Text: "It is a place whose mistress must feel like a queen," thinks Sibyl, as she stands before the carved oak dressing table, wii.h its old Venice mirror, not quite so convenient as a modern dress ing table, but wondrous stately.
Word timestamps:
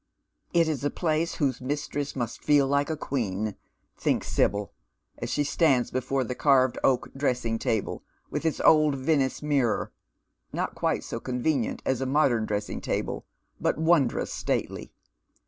"It 0.55 0.67
is 0.67 0.83
a 0.83 0.89
place 0.89 1.35
whose 1.35 1.61
mistress 1.61 2.15
must 2.15 2.43
feel 2.43 2.65
like 2.65 2.89
a 2.89 2.97
queen," 2.97 3.55
thinks 3.95 4.29
Sibyl, 4.31 4.73
as 5.19 5.29
she 5.29 5.43
stands 5.43 5.91
before 5.91 6.23
the 6.23 6.33
carved 6.33 6.79
oak 6.83 7.11
dressing 7.15 7.59
table, 7.59 8.03
wii.h 8.31 8.43
its 8.43 8.59
old 8.61 8.95
Venice 8.95 9.43
mirror, 9.43 9.91
not 10.51 10.73
quite 10.73 11.03
so 11.03 11.19
convenient 11.19 11.83
as 11.85 12.01
a 12.01 12.07
modern 12.07 12.47
dress 12.47 12.67
ing 12.67 12.81
table, 12.81 13.27
but 13.59 13.77
wondrous 13.77 14.33
stately. 14.33 14.91